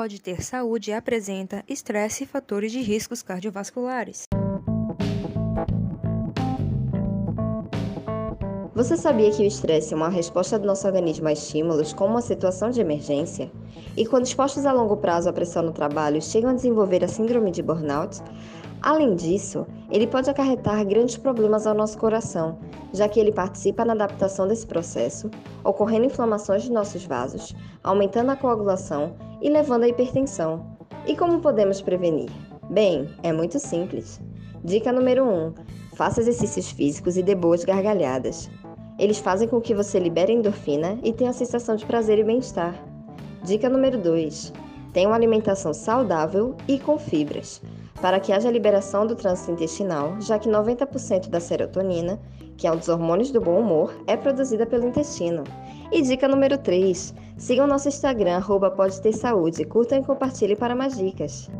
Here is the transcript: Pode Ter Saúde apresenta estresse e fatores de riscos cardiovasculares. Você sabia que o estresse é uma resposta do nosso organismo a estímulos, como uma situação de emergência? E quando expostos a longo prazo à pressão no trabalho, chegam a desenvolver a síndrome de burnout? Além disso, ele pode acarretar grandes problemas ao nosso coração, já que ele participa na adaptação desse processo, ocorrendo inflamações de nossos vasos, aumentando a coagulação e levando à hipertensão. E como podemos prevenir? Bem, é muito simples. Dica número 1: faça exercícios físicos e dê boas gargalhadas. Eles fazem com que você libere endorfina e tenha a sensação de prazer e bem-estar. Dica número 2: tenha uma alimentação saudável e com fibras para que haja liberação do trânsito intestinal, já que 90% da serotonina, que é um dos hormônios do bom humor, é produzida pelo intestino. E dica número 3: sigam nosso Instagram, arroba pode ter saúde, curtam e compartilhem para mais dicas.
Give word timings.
Pode 0.00 0.18
Ter 0.18 0.42
Saúde 0.42 0.94
apresenta 0.94 1.62
estresse 1.68 2.24
e 2.24 2.26
fatores 2.26 2.72
de 2.72 2.80
riscos 2.80 3.20
cardiovasculares. 3.22 4.24
Você 8.72 8.96
sabia 8.96 9.32
que 9.32 9.42
o 9.42 9.46
estresse 9.46 9.92
é 9.92 9.96
uma 9.96 10.08
resposta 10.08 10.56
do 10.56 10.64
nosso 10.64 10.86
organismo 10.86 11.26
a 11.26 11.32
estímulos, 11.32 11.92
como 11.92 12.12
uma 12.12 12.20
situação 12.20 12.70
de 12.70 12.80
emergência? 12.80 13.50
E 13.96 14.06
quando 14.06 14.26
expostos 14.26 14.64
a 14.64 14.72
longo 14.72 14.96
prazo 14.96 15.28
à 15.28 15.32
pressão 15.32 15.64
no 15.64 15.72
trabalho, 15.72 16.22
chegam 16.22 16.50
a 16.50 16.54
desenvolver 16.54 17.02
a 17.02 17.08
síndrome 17.08 17.50
de 17.50 17.62
burnout? 17.62 18.22
Além 18.80 19.16
disso, 19.16 19.66
ele 19.90 20.06
pode 20.06 20.30
acarretar 20.30 20.86
grandes 20.86 21.16
problemas 21.16 21.66
ao 21.66 21.74
nosso 21.74 21.98
coração, 21.98 22.60
já 22.94 23.08
que 23.08 23.18
ele 23.18 23.32
participa 23.32 23.84
na 23.84 23.92
adaptação 23.92 24.46
desse 24.46 24.68
processo, 24.68 25.28
ocorrendo 25.64 26.06
inflamações 26.06 26.62
de 26.62 26.70
nossos 26.70 27.04
vasos, 27.04 27.56
aumentando 27.82 28.30
a 28.30 28.36
coagulação 28.36 29.16
e 29.42 29.50
levando 29.50 29.82
à 29.82 29.88
hipertensão. 29.88 30.78
E 31.06 31.16
como 31.16 31.40
podemos 31.40 31.82
prevenir? 31.82 32.30
Bem, 32.70 33.10
é 33.24 33.32
muito 33.32 33.58
simples. 33.58 34.20
Dica 34.62 34.92
número 34.92 35.24
1: 35.24 35.54
faça 36.00 36.22
exercícios 36.22 36.70
físicos 36.70 37.18
e 37.18 37.22
dê 37.22 37.34
boas 37.34 37.62
gargalhadas. 37.62 38.50
Eles 38.98 39.18
fazem 39.18 39.46
com 39.46 39.60
que 39.60 39.74
você 39.74 39.98
libere 39.98 40.32
endorfina 40.32 40.98
e 41.02 41.12
tenha 41.12 41.28
a 41.28 41.34
sensação 41.34 41.76
de 41.76 41.84
prazer 41.84 42.18
e 42.18 42.24
bem-estar. 42.24 42.74
Dica 43.44 43.68
número 43.68 43.98
2: 43.98 44.50
tenha 44.94 45.06
uma 45.10 45.14
alimentação 45.14 45.74
saudável 45.74 46.56
e 46.66 46.78
com 46.78 46.98
fibras 46.98 47.60
para 48.00 48.18
que 48.18 48.32
haja 48.32 48.50
liberação 48.50 49.06
do 49.06 49.14
trânsito 49.14 49.50
intestinal, 49.50 50.18
já 50.22 50.38
que 50.38 50.48
90% 50.48 51.28
da 51.28 51.38
serotonina, 51.38 52.18
que 52.56 52.66
é 52.66 52.72
um 52.72 52.78
dos 52.78 52.88
hormônios 52.88 53.30
do 53.30 53.38
bom 53.38 53.60
humor, 53.60 53.94
é 54.06 54.16
produzida 54.16 54.64
pelo 54.64 54.88
intestino. 54.88 55.44
E 55.92 56.00
dica 56.00 56.26
número 56.26 56.56
3: 56.56 57.14
sigam 57.36 57.66
nosso 57.66 57.88
Instagram, 57.88 58.36
arroba 58.36 58.70
pode 58.70 58.98
ter 59.02 59.12
saúde, 59.12 59.66
curtam 59.66 59.98
e 59.98 60.02
compartilhem 60.02 60.56
para 60.56 60.74
mais 60.74 60.96
dicas. 60.96 61.50